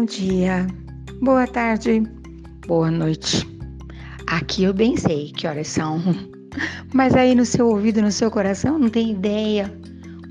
[0.00, 0.66] Bom dia,
[1.20, 2.02] boa tarde,
[2.66, 3.46] boa noite.
[4.28, 6.00] Aqui eu bem sei que horas são,
[6.94, 9.70] mas aí no seu ouvido, no seu coração, não tem ideia.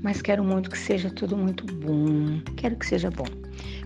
[0.02, 2.40] Mas quero muito que seja tudo muito bom.
[2.56, 3.26] Quero que seja bom.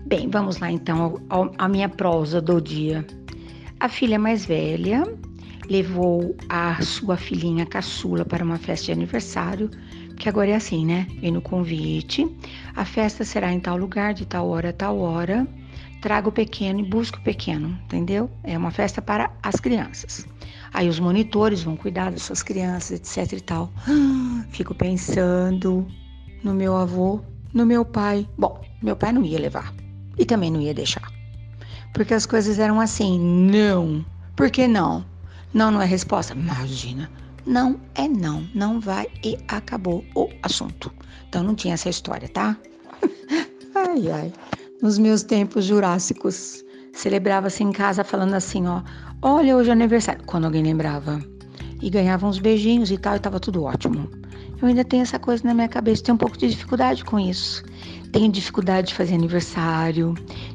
[0.07, 1.21] Bem, vamos lá então
[1.59, 3.05] à minha prosa do dia.
[3.79, 5.03] A filha mais velha
[5.69, 9.69] levou a sua filhinha caçula para uma festa de aniversário,
[10.17, 11.05] que agora é assim, né?
[11.21, 12.27] Vem no convite.
[12.75, 15.47] A festa será em tal lugar, de tal hora tal hora.
[16.05, 18.29] Traga o pequeno e busque o pequeno, entendeu?
[18.43, 20.23] É uma festa para as crianças.
[20.71, 23.73] Aí os monitores vão cuidar das suas crianças, etc e tal.
[24.51, 25.87] Fico pensando
[26.43, 28.29] no meu avô, no meu pai.
[28.37, 29.73] Bom, meu pai não ia levar
[30.15, 31.11] e também não ia deixar.
[31.91, 34.05] Porque as coisas eram assim, não.
[34.35, 35.03] Por que não?
[35.51, 36.33] Não, não é resposta?
[36.35, 37.09] Imagina.
[37.47, 38.47] Não é não.
[38.53, 40.93] Não vai e acabou o assunto.
[41.27, 42.55] Então não tinha essa história, tá?
[43.73, 44.33] ai, ai.
[44.85, 48.83] Nos meus tempos jurássicos, celebrava-se em casa falando assim, ó.
[49.19, 50.21] Olha, hoje é aniversário.
[50.27, 51.19] Quando alguém lembrava.
[51.81, 54.07] E ganhava uns beijinhos e tal, e tava tudo ótimo.
[54.61, 57.63] Eu ainda tenho essa coisa na minha cabeça, tenho um pouco de dificuldade com isso.
[58.11, 60.13] Tenho dificuldade de fazer aniversário,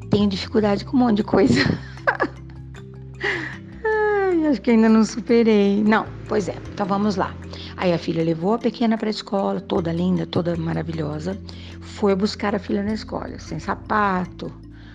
[0.09, 1.59] tenho dificuldade com um monte de coisa.
[4.49, 5.83] acho que ainda não superei.
[5.83, 7.35] Não, pois é, então vamos lá.
[7.81, 11.35] Aí a filha levou a pequena para a escola, toda linda, toda maravilhosa.
[11.81, 14.53] Foi buscar a filha na escola, sem sapato,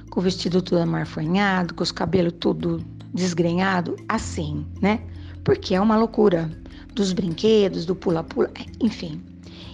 [0.08, 2.80] com o vestido todo amarfanhado, com os cabelos tudo
[3.12, 5.00] desgrenhado, assim, né?
[5.42, 6.48] Porque é uma loucura.
[6.94, 9.20] Dos brinquedos, do pula-pula, enfim.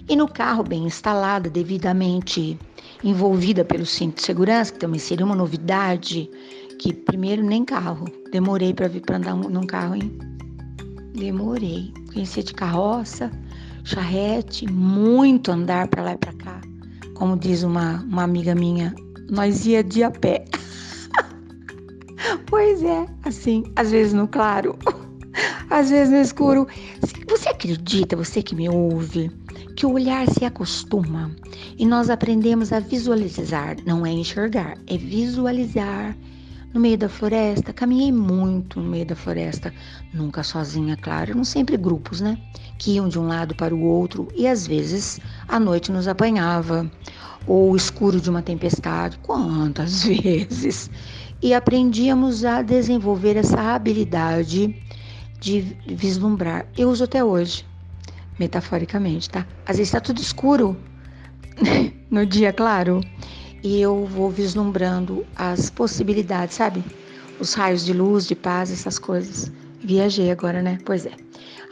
[0.09, 2.59] E no carro, bem instalada, devidamente
[3.05, 6.31] envolvida pelo cinto de segurança, que também seria uma novidade
[6.79, 8.07] que primeiro nem carro.
[8.33, 10.11] Demorei para vir para andar num carro, hein?
[11.15, 11.93] Demorei.
[12.13, 13.31] Conhecia de carroça,
[13.85, 16.61] charrete, muito andar para lá e para cá.
[17.15, 18.95] Como diz uma, uma amiga minha,
[19.31, 20.45] nós ia de a pé.
[22.47, 24.79] pois é, assim, às vezes no claro,
[25.71, 26.67] às vezes no escuro.
[27.29, 29.31] Você acredita, você que me ouve,
[29.75, 31.35] que o olhar se acostuma
[31.79, 36.15] e nós aprendemos a visualizar, não é enxergar, é visualizar
[36.73, 37.73] no meio da floresta.
[37.73, 39.73] Caminhei muito no meio da floresta,
[40.13, 42.39] nunca sozinha, claro, não sempre grupos, né?
[42.79, 46.91] Que iam de um lado para o outro e às vezes a noite nos apanhava,
[47.47, 50.91] ou o escuro de uma tempestade, quantas vezes.
[51.43, 54.77] E aprendíamos a desenvolver essa habilidade
[55.41, 56.67] de vislumbrar.
[56.77, 57.67] Eu uso até hoje,
[58.39, 59.47] metaforicamente, tá?
[59.67, 60.77] Às vezes está tudo escuro
[62.09, 63.01] no dia, claro
[63.63, 66.85] e eu vou vislumbrando as possibilidades, sabe?
[67.39, 69.51] Os raios de luz, de paz, essas coisas.
[69.81, 70.79] Viajei agora, né?
[70.85, 71.13] Pois é.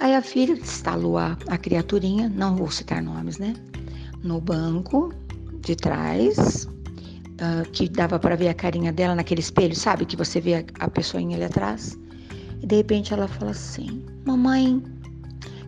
[0.01, 3.55] Aí a filha instalou a, a criaturinha, não vou citar nomes, né?
[4.23, 5.13] No banco
[5.61, 10.07] de trás, uh, que dava para ver a carinha dela naquele espelho, sabe?
[10.07, 11.99] Que você vê a, a pessoinha ali atrás.
[12.63, 14.83] E de repente ela fala assim: Mamãe,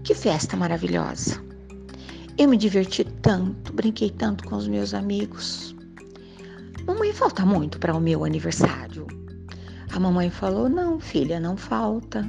[0.05, 1.43] que festa maravilhosa.
[2.39, 5.77] Eu me diverti tanto, brinquei tanto com os meus amigos.
[6.87, 9.07] Mamãe, falta muito para o meu aniversário?
[9.93, 12.29] A mamãe falou: Não, filha, não falta.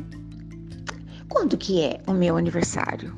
[1.28, 3.16] Quando que é o meu aniversário?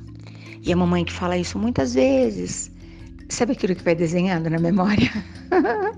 [0.61, 2.71] E a mamãe que fala isso muitas vezes.
[3.27, 5.11] Sabe aquilo que vai desenhando na memória?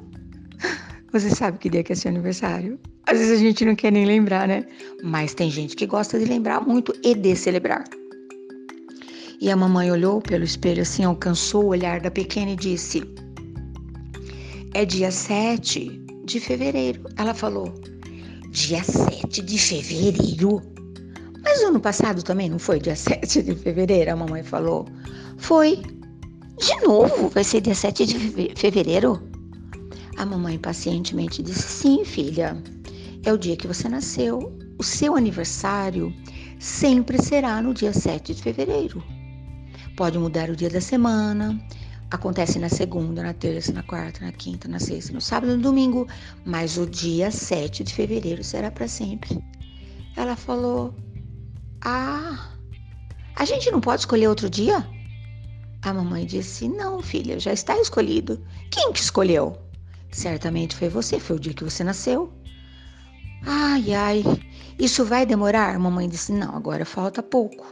[1.13, 2.79] Você sabe que dia que é seu aniversário?
[3.05, 4.65] Às vezes a gente não quer nem lembrar, né?
[5.03, 7.83] Mas tem gente que gosta de lembrar muito e de celebrar.
[9.39, 13.03] E a mamãe olhou pelo espelho assim, alcançou o olhar da pequena e disse:
[14.77, 17.01] é dia 7 de fevereiro.
[17.15, 17.73] Ela falou:
[18.51, 20.61] Dia 7 de fevereiro?
[21.41, 24.11] Mas ano passado também não foi dia 7 de fevereiro?
[24.11, 24.85] A mamãe falou:
[25.39, 25.81] Foi.
[26.59, 27.29] De novo?
[27.29, 29.19] Vai ser dia 7 de fevereiro?
[30.17, 32.61] A mamãe pacientemente disse: Sim, filha.
[33.25, 34.55] É o dia que você nasceu.
[34.77, 36.13] O seu aniversário
[36.59, 39.03] sempre será no dia 7 de fevereiro.
[39.95, 41.59] Pode mudar o dia da semana,
[42.09, 46.07] Acontece na segunda, na terça, na quarta, na quinta, na sexta, no sábado no domingo,
[46.45, 49.37] mas o dia 7 de fevereiro será para sempre.
[50.15, 50.95] Ela falou:
[51.81, 52.49] Ah,
[53.35, 54.87] a gente não pode escolher outro dia?
[55.81, 58.41] A mamãe disse: Não, filha, já está escolhido.
[58.71, 59.57] Quem que escolheu?
[60.11, 62.31] Certamente foi você, foi o dia que você nasceu.
[63.45, 64.23] Ai, ai,
[64.79, 65.77] isso vai demorar?
[65.77, 67.67] Mamãe disse: Não, agora falta pouco.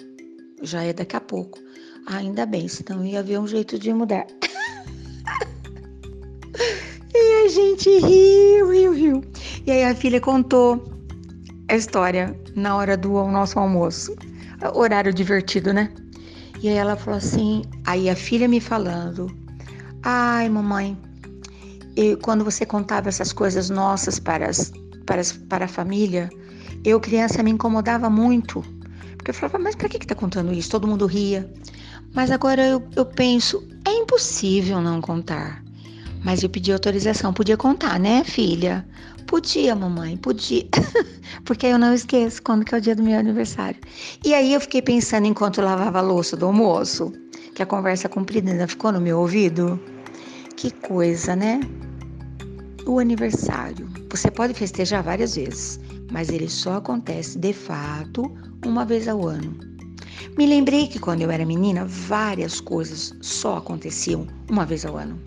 [0.62, 1.58] Já é daqui a pouco.
[2.08, 4.28] Ainda bem, senão ia haver um jeito de mudar.
[7.14, 9.24] e a gente riu, riu, riu.
[9.66, 10.84] E aí a filha contou
[11.68, 14.16] a história na hora do nosso almoço.
[14.74, 15.92] Horário divertido, né?
[16.62, 19.28] E aí ela falou assim, aí a filha me falando,
[20.04, 20.98] ai mamãe,
[22.22, 24.72] quando você contava essas coisas nossas para, as,
[25.06, 26.30] para, as, para a família,
[26.84, 28.62] eu, criança, me incomodava muito.
[29.18, 30.70] Porque eu falava, mas para que está contando isso?
[30.70, 31.52] Todo mundo ria.
[32.14, 35.64] Mas agora eu, eu penso, é impossível não contar.
[36.24, 38.86] Mas eu pedi autorização, podia contar, né, filha?
[39.28, 40.66] Podia, mamãe, podia.
[41.46, 43.80] Porque eu não esqueço quando que é o dia do meu aniversário.
[44.24, 47.12] E aí eu fiquei pensando enquanto lavava a louça do almoço,
[47.54, 49.80] que a conversa comprida ainda ficou no meu ouvido.
[50.56, 51.60] Que coisa, né?
[52.88, 53.88] O aniversário.
[54.10, 55.80] Você pode festejar várias vezes,
[56.12, 58.32] mas ele só acontece de fato
[58.66, 59.75] uma vez ao ano.
[60.38, 65.20] Me lembrei que quando eu era menina, várias coisas só aconteciam uma vez ao ano.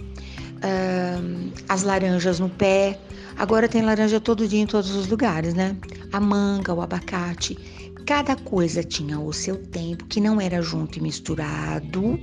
[0.59, 2.99] Uh, as laranjas no pé,
[3.37, 5.77] agora tem laranja todo dia em todos os lugares, né?
[6.13, 7.57] A manga, o abacate,
[8.05, 12.19] cada coisa tinha o seu tempo, que não era junto e misturado,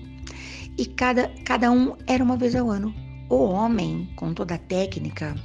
[0.78, 2.94] e cada, cada um era uma vez ao ano.
[3.30, 5.36] O homem, com toda a técnica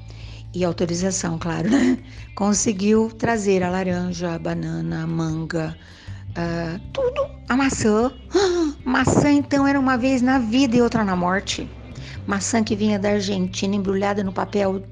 [0.55, 1.99] e autorização, claro, né?
[2.35, 5.77] conseguiu trazer a laranja, a banana, a manga,
[6.31, 8.13] uh, tudo, a maçã.
[8.85, 11.69] maçã, então, era uma vez na vida e outra na morte.
[12.27, 14.83] Maçã que vinha da Argentina, embrulhada no papel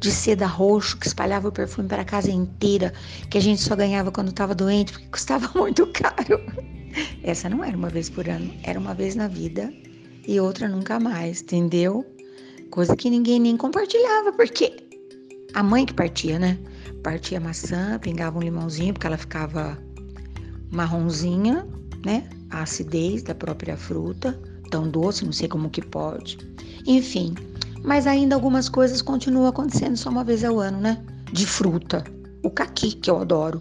[0.00, 2.92] de seda roxo, que espalhava o perfume para a casa inteira,
[3.30, 6.40] que a gente só ganhava quando estava doente, porque custava muito caro.
[7.22, 9.72] Essa não era uma vez por ano, era uma vez na vida
[10.26, 12.04] e outra nunca mais, entendeu?
[12.70, 14.76] Coisa que ninguém nem compartilhava, porque
[15.54, 16.58] a mãe que partia, né?
[17.02, 19.78] Partia maçã, pingava um limãozinho, porque ela ficava
[20.70, 21.66] marronzinha,
[22.04, 22.28] né?
[22.50, 24.38] A acidez da própria fruta,
[24.70, 26.38] tão doce, não sei como que pode.
[26.86, 27.34] Enfim,
[27.82, 31.02] mas ainda algumas coisas continuam acontecendo só uma vez ao ano, né?
[31.32, 32.04] De fruta.
[32.42, 33.58] O caqui, que eu adoro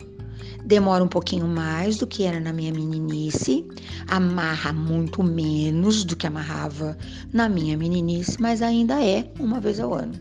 [0.67, 3.65] demora um pouquinho mais do que era na minha meninice,
[4.09, 6.97] amarra muito menos do que amarrava
[7.31, 10.13] na minha meninice, mas ainda é uma vez ao ano.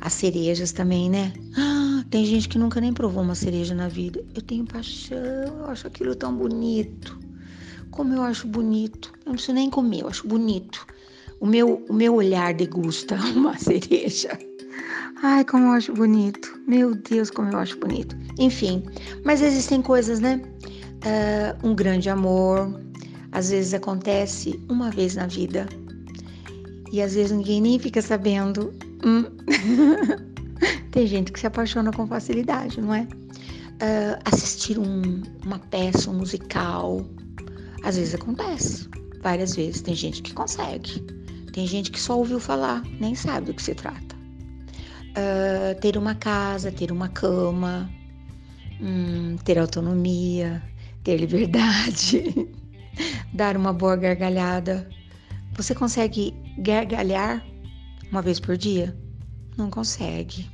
[0.00, 1.32] As cerejas também, né?
[1.56, 1.73] Ah,
[2.14, 4.24] tem gente que nunca nem provou uma cereja na vida.
[4.36, 5.18] Eu tenho paixão,
[5.58, 7.18] eu acho aquilo tão bonito.
[7.90, 9.12] Como eu acho bonito.
[9.26, 10.86] Eu não preciso nem comer, eu acho bonito.
[11.40, 14.38] O meu, o meu olhar degusta uma cereja.
[15.24, 16.56] Ai, como eu acho bonito.
[16.68, 18.16] Meu Deus, como eu acho bonito.
[18.38, 18.84] Enfim,
[19.24, 20.40] mas existem coisas, né?
[21.02, 22.80] Uh, um grande amor,
[23.32, 25.66] às vezes acontece uma vez na vida.
[26.92, 28.72] E às vezes ninguém nem fica sabendo.
[29.04, 29.24] Hum.
[30.94, 33.02] Tem gente que se apaixona com facilidade, não é?
[33.02, 37.04] Uh, assistir um, uma peça um musical,
[37.82, 38.88] às vezes acontece,
[39.20, 39.82] várias vezes.
[39.82, 41.00] Tem gente que consegue,
[41.52, 44.14] tem gente que só ouviu falar, nem sabe do que se trata
[45.14, 47.90] uh, ter uma casa, ter uma cama,
[48.80, 50.62] hum, ter autonomia,
[51.02, 52.48] ter liberdade,
[53.34, 54.88] dar uma boa gargalhada.
[55.56, 57.44] Você consegue gargalhar
[58.12, 58.96] uma vez por dia?
[59.56, 60.53] Não consegue.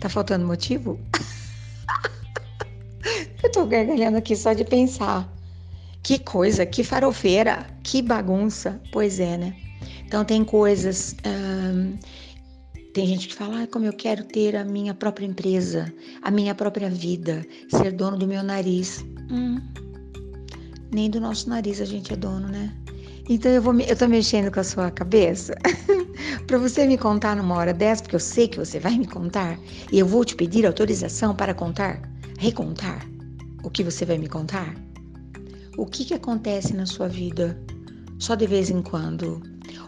[0.00, 0.98] Tá faltando motivo?
[3.42, 5.32] Eu tô gargalhando aqui só de pensar.
[6.02, 8.80] Que coisa, que farofeira, que bagunça.
[8.92, 9.56] Pois é, né?
[10.04, 11.16] Então tem coisas
[12.98, 16.52] tem gente que fala, ah, como eu quero ter a minha própria empresa, a minha
[16.52, 19.04] própria vida, ser dono do meu nariz.
[19.30, 19.60] Hum,
[20.90, 22.74] nem do nosso nariz a gente é dono, né?
[23.28, 25.54] Então eu vou, eu tô mexendo com a sua cabeça
[26.46, 29.58] para você me contar numa hora dessa, porque eu sei que você vai me contar
[29.92, 32.00] e eu vou te pedir autorização para contar,
[32.38, 33.06] recontar
[33.62, 34.74] o que você vai me contar.
[35.76, 37.58] O que que acontece na sua vida
[38.18, 39.42] só de vez em quando?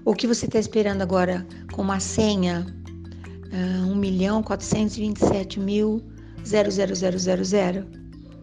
[0.05, 2.67] O que você está esperando agora com uma senha
[3.53, 6.03] uh, 1 milhão 427 mil
[6.45, 7.87] 00000.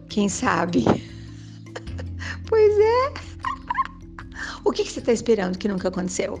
[0.08, 0.84] Quem sabe?
[2.48, 3.14] pois é.
[4.64, 6.40] o que, que você está esperando que nunca aconteceu?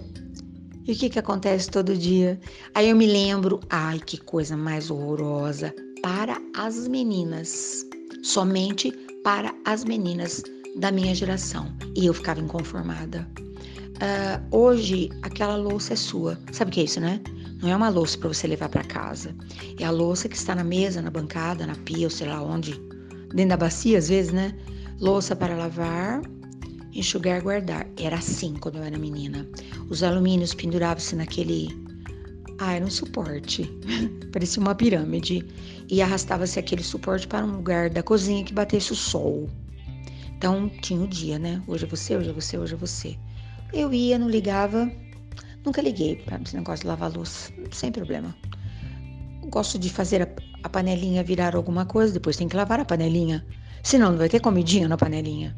[0.88, 2.40] E o que, que acontece todo dia?
[2.74, 5.74] Aí eu me lembro, ai, que coisa mais horrorosa.
[6.02, 7.84] Para as meninas.
[8.22, 8.90] Somente
[9.22, 10.42] para as meninas
[10.76, 11.70] da minha geração.
[11.94, 13.28] E eu ficava inconformada.
[13.98, 16.38] Uh, hoje, aquela louça é sua.
[16.52, 17.20] Sabe o que é isso, né?
[17.60, 19.36] Não é uma louça para você levar para casa.
[19.78, 22.80] É a louça que está na mesa, na bancada, na pia, ou sei lá onde.
[23.34, 24.56] Dentro da bacia, às vezes, né?
[24.98, 26.22] Louça para lavar,
[27.00, 27.86] enxugar, guardar.
[27.98, 29.46] Era assim quando eu era menina.
[29.88, 31.68] Os alumínios penduravam-se naquele.
[32.58, 33.64] Ah, era um suporte.
[34.32, 35.44] Parecia uma pirâmide.
[35.88, 39.48] E arrastava-se aquele suporte para um lugar da cozinha que batesse o sol.
[40.36, 41.62] Então tinha o dia, né?
[41.66, 43.16] Hoje é você, hoje é você, hoje é você.
[43.72, 44.90] Eu ia, não ligava,
[45.68, 48.34] Nunca liguei para esse negócio de lavar louça, sem problema.
[49.50, 50.28] Gosto de fazer a,
[50.62, 53.44] a panelinha virar alguma coisa, depois tem que lavar a panelinha.
[53.82, 55.54] Senão não vai ter comidinha na panelinha.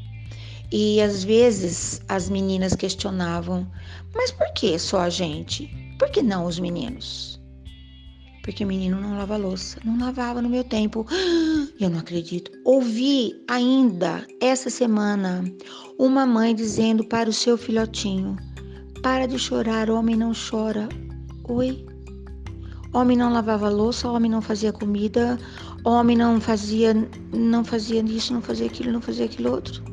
[0.72, 3.66] E às vezes as meninas questionavam:
[4.14, 5.70] mas por que só a gente?
[5.98, 7.40] Por que não os meninos?
[8.42, 9.78] porque menino não lava louça.
[9.84, 11.06] Não lavava no meu tempo.
[11.78, 12.50] Eu não acredito.
[12.64, 15.44] Ouvi ainda essa semana
[15.98, 18.36] uma mãe dizendo para o seu filhotinho:
[19.02, 20.88] Para de chorar, homem não chora.
[21.48, 21.86] Oi?
[22.92, 25.38] Homem não lavava louça, homem não fazia comida,
[25.84, 26.92] homem não fazia,
[27.32, 29.89] não fazia isso, não fazia aquilo, não fazia aquilo outro.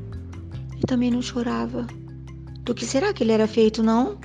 [0.77, 1.87] E também não chorava.
[2.61, 4.17] Do que será que ele era feito, não?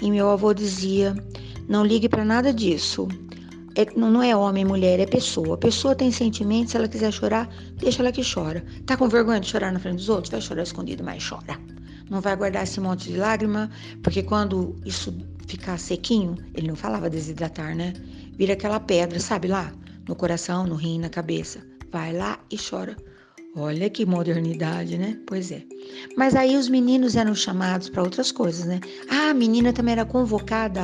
[0.00, 1.14] E meu avô dizia:
[1.68, 3.08] Não ligue para nada disso.
[3.74, 5.54] É, não é homem, mulher, é pessoa.
[5.54, 8.64] A pessoa tem sentimentos, se ela quiser chorar, deixa ela que chora.
[8.86, 10.30] Tá com vergonha de chorar na frente dos outros?
[10.30, 11.58] Vai chorar escondido, mas chora.
[12.08, 13.70] Não vai guardar esse monte de lágrima,
[14.02, 15.14] porque quando isso
[15.46, 17.92] ficar sequinho, ele não falava desidratar, né?
[18.38, 19.72] Vira aquela pedra, sabe lá?
[20.08, 21.60] No coração, no rim, na cabeça.
[21.92, 22.96] Vai lá e chora.
[23.58, 25.18] Olha que modernidade, né?
[25.26, 25.62] Pois é.
[26.14, 28.80] Mas aí os meninos eram chamados para outras coisas, né?
[29.08, 30.82] Ah, a menina também era convocada.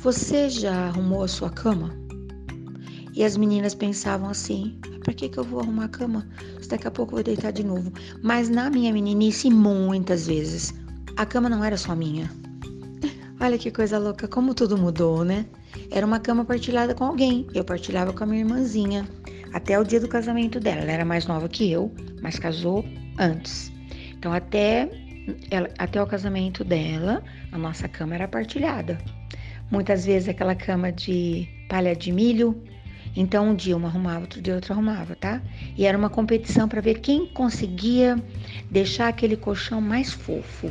[0.00, 1.94] Você já arrumou a sua cama?
[3.14, 6.28] E as meninas pensavam assim: para que, que eu vou arrumar a cama?
[6.68, 7.92] Daqui a pouco eu vou deitar de novo.
[8.24, 10.74] Mas na minha meninice, muitas vezes,
[11.16, 12.28] a cama não era só minha.
[13.40, 15.46] Olha que coisa louca, como tudo mudou, né?
[15.92, 17.46] Era uma cama partilhada com alguém.
[17.54, 19.08] Eu partilhava com a minha irmãzinha
[19.52, 20.82] até o dia do casamento dela.
[20.82, 22.84] Ela era mais nova que eu, mas casou
[23.18, 23.72] antes.
[24.16, 24.88] Então, até,
[25.50, 28.98] ela, até o casamento dela, a nossa cama era partilhada.
[29.70, 32.62] Muitas vezes aquela cama de palha de milho.
[33.20, 35.42] Então, um dia uma arrumava, outro dia outra arrumava, tá?
[35.76, 38.16] E era uma competição para ver quem conseguia
[38.70, 40.70] deixar aquele colchão mais fofo.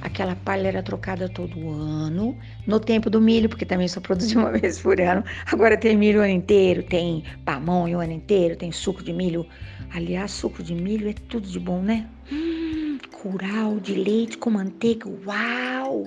[0.00, 4.52] Aquela palha era trocada todo ano, no tempo do milho, porque também só produzia uma
[4.52, 5.24] vez por ano.
[5.50, 9.44] Agora tem milho o ano inteiro, tem pamonha o ano inteiro, tem suco de milho.
[9.92, 12.08] Aliás, suco de milho é tudo de bom, né?
[12.30, 16.04] Hum, curau de leite com manteiga, uau!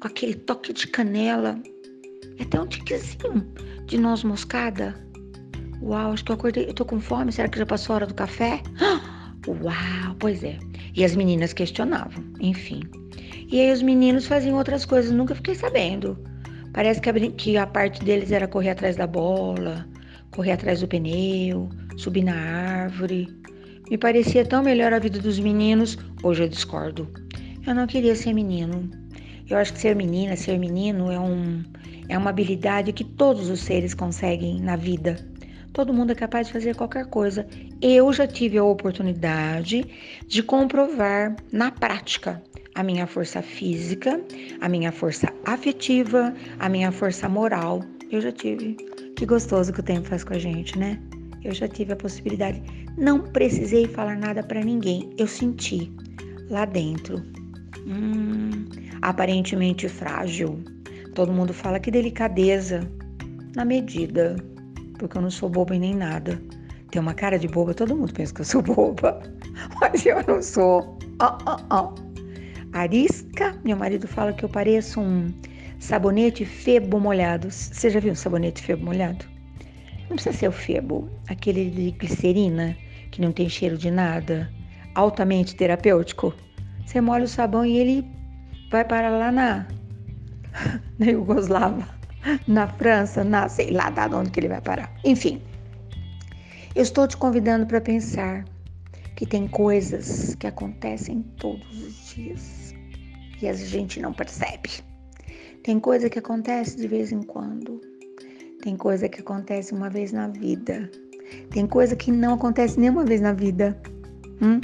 [0.00, 1.60] Com aquele toque de canela.
[2.38, 3.46] É até um tiquezinho
[3.84, 5.04] de noz moscada.
[5.84, 6.66] Uau, acho que eu acordei.
[6.66, 8.62] Eu tô com fome, será que já passou a hora do café?
[9.46, 10.58] Uau, pois é.
[10.94, 12.80] E as meninas questionavam, enfim.
[13.50, 16.18] E aí os meninos faziam outras coisas, nunca fiquei sabendo.
[16.72, 19.86] Parece que a, que a parte deles era correr atrás da bola,
[20.30, 23.28] correr atrás do pneu, subir na árvore.
[23.90, 27.06] Me parecia tão melhor a vida dos meninos, hoje eu discordo.
[27.66, 28.90] Eu não queria ser menino.
[29.50, 31.62] Eu acho que ser menina, ser menino é, um,
[32.08, 35.33] é uma habilidade que todos os seres conseguem na vida.
[35.74, 37.44] Todo mundo é capaz de fazer qualquer coisa.
[37.82, 39.84] Eu já tive a oportunidade
[40.28, 42.40] de comprovar na prática
[42.76, 44.20] a minha força física,
[44.60, 47.82] a minha força afetiva, a minha força moral.
[48.08, 48.76] Eu já tive.
[49.16, 50.96] Que gostoso que o tempo faz com a gente, né?
[51.42, 52.62] Eu já tive a possibilidade.
[52.96, 55.10] Não precisei falar nada para ninguém.
[55.18, 55.92] Eu senti
[56.50, 57.20] lá dentro.
[57.84, 58.64] Hum,
[59.02, 60.62] aparentemente frágil.
[61.16, 62.88] Todo mundo fala que delicadeza.
[63.56, 64.36] Na medida.
[64.98, 66.40] Porque eu não sou boba e nem nada.
[66.90, 69.20] Tem uma cara de boba, todo mundo pensa que eu sou boba.
[69.80, 70.98] Mas eu não sou.
[71.20, 72.14] Oh, oh, oh
[72.74, 73.56] arisca.
[73.64, 75.32] Meu marido fala que eu pareço um
[75.78, 77.50] sabonete febo molhado.
[77.50, 79.24] Você já viu um sabonete febo molhado?
[80.02, 82.76] Não precisa ser o febo, aquele de glicerina
[83.10, 84.50] que não tem cheiro de nada,
[84.94, 86.34] altamente terapêutico.
[86.84, 88.04] Você molha o sabão e ele
[88.70, 89.66] vai para lá na
[90.98, 91.88] na Yugoslava,
[92.46, 94.92] na França, na sei lá da onde que ele vai parar.
[95.04, 95.42] Enfim,
[96.74, 98.44] eu estou te convidando para pensar
[99.16, 102.74] que tem coisas que acontecem todos os dias
[103.40, 104.70] e a gente não percebe.
[105.62, 107.80] Tem coisa que acontece de vez em quando.
[108.62, 110.90] Tem coisa que acontece uma vez na vida.
[111.50, 113.78] Tem coisa que não acontece nenhuma vez na vida.
[114.42, 114.60] Hum?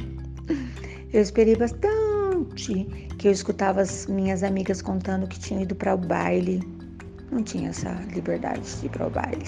[1.13, 2.85] Eu esperei bastante
[3.19, 6.61] que eu escutava as minhas amigas contando que tinham ido para o baile.
[7.31, 9.45] Não tinha essa liberdade de ir para o baile.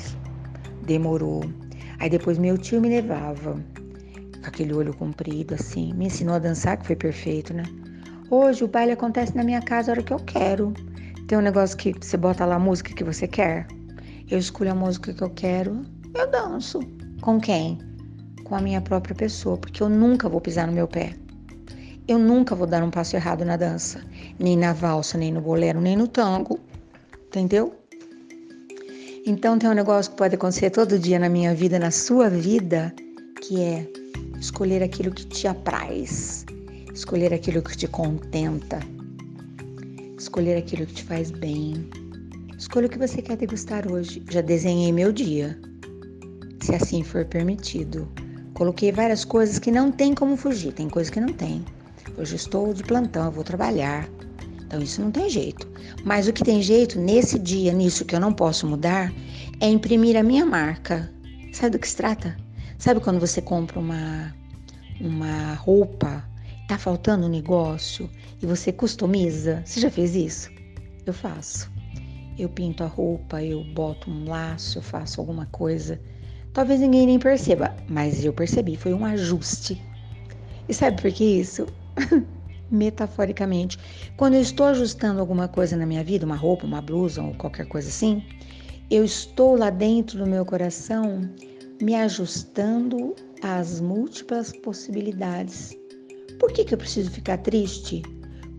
[0.85, 1.43] Demorou.
[1.99, 3.55] Aí depois meu tio me levava
[4.41, 7.65] com aquele olho comprido assim, me ensinou a dançar, que foi perfeito, né?
[8.31, 10.73] Hoje o baile acontece na minha casa a hora que eu quero.
[11.29, 13.67] Tem um negócio que você bota lá a música que você quer.
[14.31, 15.85] Eu escolho a música que eu quero,
[16.15, 16.81] eu danço.
[17.21, 17.79] Com quem?
[18.45, 21.15] Com a minha própria pessoa, porque eu nunca vou pisar no meu pé.
[22.09, 24.03] Eu nunca vou dar um passo errado na dança,
[24.39, 26.59] nem na valsa, nem no bolero, nem no tango.
[27.33, 27.75] Entendeu?
[29.25, 32.95] Então tem um negócio que pode acontecer todo dia na minha vida, na sua vida,
[33.41, 33.91] que é
[34.39, 36.45] escolher aquilo que te apraz,
[36.93, 38.81] escolher aquilo que te contenta,
[40.19, 41.89] escolher aquilo que te faz bem.
[42.59, 44.23] Escolha o que você quer degustar hoje.
[44.31, 45.59] Já desenhei meu dia,
[46.61, 48.07] se assim for permitido.
[48.53, 51.65] Coloquei várias coisas que não tem como fugir, tem coisas que não tem.
[52.19, 54.07] Hoje estou de plantão, eu vou trabalhar.
[54.73, 55.69] Então isso não tem jeito.
[56.03, 59.13] Mas o que tem jeito nesse dia, nisso que eu não posso mudar,
[59.61, 61.13] é imprimir a minha marca.
[61.53, 62.35] Sabe do que se trata?
[62.79, 64.35] Sabe quando você compra uma
[64.99, 66.25] uma roupa,
[66.69, 68.09] tá faltando um negócio
[68.41, 69.63] e você customiza?
[69.67, 70.51] Você já fez isso?
[71.05, 71.71] Eu faço.
[72.39, 76.01] Eu pinto a roupa, eu boto um laço, eu faço alguma coisa.
[76.55, 79.83] Talvez ninguém nem perceba, mas eu percebi, foi um ajuste.
[80.67, 81.67] E sabe por que isso?
[82.73, 83.79] Metaforicamente,
[84.17, 87.67] quando eu estou ajustando alguma coisa na minha vida, uma roupa, uma blusa ou qualquer
[87.67, 88.25] coisa assim,
[88.91, 91.21] eu estou lá dentro do meu coração
[91.83, 95.77] me ajustando às múltiplas possibilidades.
[96.41, 98.01] Por que, que eu preciso ficar triste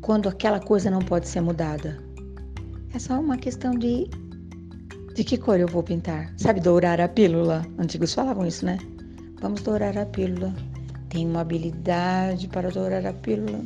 [0.02, 1.98] quando aquela coisa não pode ser mudada?
[2.94, 4.08] É só uma questão de
[5.16, 6.34] de que cor eu vou pintar.
[6.38, 7.66] Sabe dourar a pílula?
[7.78, 8.78] Antigos falavam isso, né?
[9.42, 10.54] Vamos dourar a pílula.
[11.10, 13.64] Tenho uma habilidade para dourar a pílula.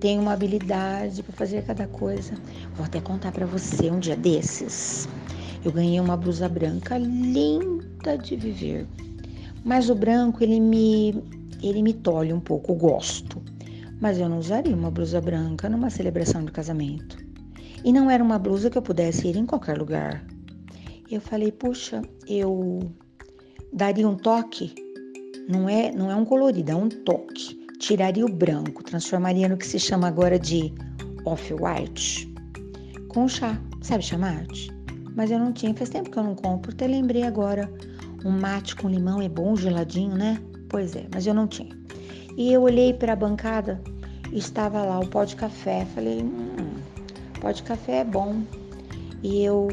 [0.00, 2.34] Tenho uma habilidade para fazer cada coisa.
[2.74, 5.06] Vou até contar para você um dia desses.
[5.62, 8.86] Eu ganhei uma blusa branca linda de viver.
[9.62, 11.22] Mas o branco, ele me
[11.62, 13.42] ele me tolhe um pouco, gosto.
[14.00, 17.18] Mas eu não usaria uma blusa branca numa celebração de casamento.
[17.84, 20.24] E não era uma blusa que eu pudesse ir em qualquer lugar.
[21.10, 22.90] Eu falei, puxa, eu
[23.70, 24.74] daria um toque.
[25.46, 27.59] Não é, não é um colorido, é um toque.
[27.80, 30.72] Tiraria o branco, transformaria no que se chama agora de
[31.24, 32.32] off-white
[33.08, 33.60] com chá.
[33.82, 34.70] Sabe chamate?
[35.14, 35.74] mas eu não tinha.
[35.74, 37.70] Faz tempo que eu não compro, até lembrei agora.
[38.24, 40.40] Um mate com limão é bom, geladinho, né?
[40.68, 41.76] Pois é, mas eu não tinha.
[42.36, 43.80] E eu olhei para a bancada,
[44.32, 45.86] estava lá o pó de café.
[45.94, 46.74] Falei, hum,
[47.40, 48.42] pó de café é bom.
[49.22, 49.68] E eu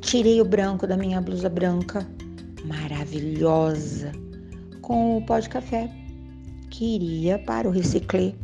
[0.00, 2.06] tirei o branco da minha blusa branca,
[2.64, 4.12] maravilhosa,
[4.82, 5.90] com o pó de café.
[6.76, 8.34] Queria para o reciclê,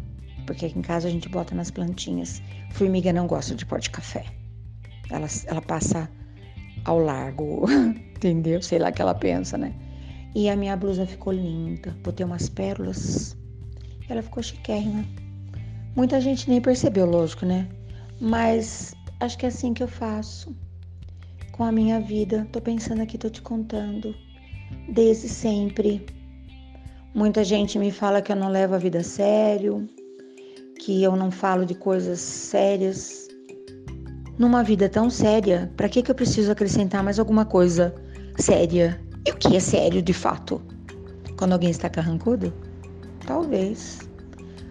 [0.46, 2.40] porque aqui em casa a gente bota nas plantinhas.
[2.70, 4.24] Formiga não gosta de pó de café.
[5.10, 6.10] Ela, ela passa
[6.86, 7.66] ao largo,
[8.16, 8.62] entendeu?
[8.62, 9.74] Sei lá o que ela pensa, né?
[10.34, 13.36] E a minha blusa ficou linda, botei umas pérolas,
[14.08, 15.04] ela ficou chiquérrima.
[15.94, 17.68] Muita gente nem percebeu, lógico, né?
[18.18, 20.56] Mas acho que é assim que eu faço
[21.50, 22.48] com a minha vida.
[22.50, 24.16] Tô pensando aqui, tô te contando.
[24.88, 26.21] Desde sempre.
[27.14, 29.86] Muita gente me fala que eu não levo a vida a sério,
[30.80, 33.28] que eu não falo de coisas sérias
[34.38, 37.94] numa vida tão séria, para que, que eu preciso acrescentar mais alguma coisa
[38.38, 38.98] séria?
[39.26, 40.62] E o que é sério de fato?
[41.36, 42.50] Quando alguém está carrancudo?
[43.26, 43.98] Talvez.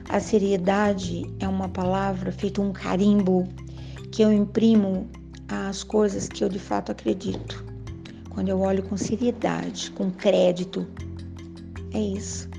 [0.09, 3.47] A seriedade é uma palavra feita um carimbo
[4.11, 5.07] que eu imprimo
[5.47, 7.63] às coisas que eu de fato acredito.
[8.31, 10.87] Quando eu olho com seriedade, com crédito,
[11.93, 12.49] é isso.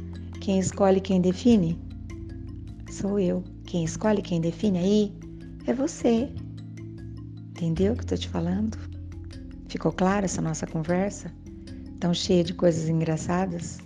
[0.40, 1.78] Quem escolhe quem define?
[2.90, 3.42] Sou eu.
[3.64, 5.12] Quem escolhe quem define aí
[5.66, 6.28] é você.
[7.50, 8.76] Entendeu o que estou te falando?
[9.68, 11.32] Ficou clara essa nossa conversa?
[12.00, 13.78] Tão cheia de coisas engraçadas?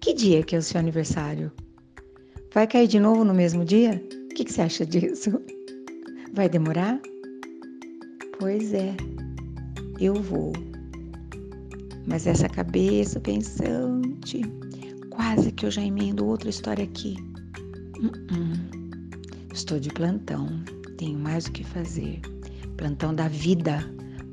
[0.00, 1.52] Que dia que é o seu aniversário?
[2.52, 4.02] Vai cair de novo no mesmo dia?
[4.24, 5.40] O que, que você acha disso?
[6.32, 6.98] Vai demorar?
[8.38, 8.96] Pois é,
[10.00, 10.52] eu vou.
[12.06, 14.40] Mas essa cabeça pensante,
[15.18, 17.16] quase que eu já emendo outra história aqui.
[17.98, 19.52] Uh -uh.
[19.52, 20.62] Estou de plantão,
[20.96, 22.20] tenho mais o que fazer
[22.76, 23.84] plantão da vida,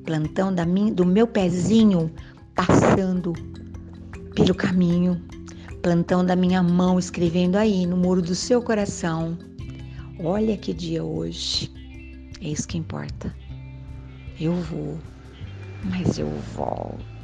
[0.06, 2.12] plantão da minha, do meu pezinho
[2.54, 3.34] passando
[4.36, 5.20] pelo caminho,
[5.82, 9.36] plantão da minha mão escrevendo aí no muro do seu coração.
[10.20, 11.72] Olha que dia hoje.
[12.42, 13.36] É isso que importa.
[14.40, 15.00] Eu vou,
[15.84, 17.15] mas eu volto.